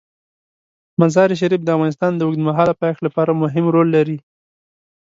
مزارشریف 1.01 1.61
د 1.63 1.69
افغانستان 1.75 2.11
د 2.15 2.21
اوږدمهاله 2.27 2.73
پایښت 2.81 3.01
لپاره 3.07 3.31
مهم 3.43 3.65
رول 3.75 3.87
لري. 3.95 4.17